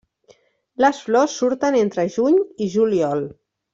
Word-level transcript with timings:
Les 0.83 1.01
flors 1.09 1.29
surten 1.41 1.79
entre 1.83 2.07
juny 2.17 2.41
i 2.67 2.71
juliol. 2.77 3.23